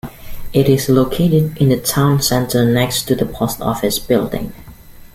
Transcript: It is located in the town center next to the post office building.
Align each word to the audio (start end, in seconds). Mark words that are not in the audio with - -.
It 0.51 0.67
is 0.67 0.89
located 0.89 1.55
in 1.61 1.69
the 1.69 1.79
town 1.79 2.23
center 2.23 2.65
next 2.65 3.03
to 3.03 3.15
the 3.15 3.27
post 3.27 3.61
office 3.61 3.99
building. 3.99 4.51